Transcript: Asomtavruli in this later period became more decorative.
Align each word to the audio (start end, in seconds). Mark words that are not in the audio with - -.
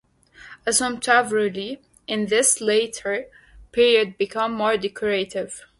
Asomtavruli 0.65 1.77
in 2.07 2.25
this 2.25 2.59
later 2.59 3.27
period 3.71 4.17
became 4.17 4.51
more 4.51 4.75
decorative. 4.75 5.67